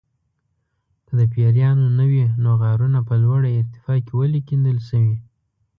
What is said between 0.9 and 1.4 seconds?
که د